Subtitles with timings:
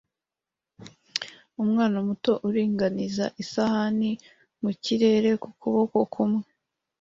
[1.63, 4.11] umwana muto uringaniza isahani
[4.61, 6.45] mu kirere ku kuboko kumwe